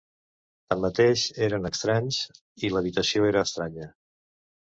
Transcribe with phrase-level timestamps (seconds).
[0.73, 2.17] Tanmateix eren estranys
[2.69, 3.93] i l'habitació era estranya.